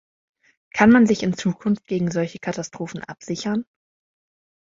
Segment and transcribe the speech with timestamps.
[0.73, 3.65] Kann man sich in Zukunft gegen solche Katastrophen absichern?